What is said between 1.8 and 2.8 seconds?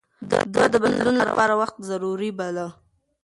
ضروري باله.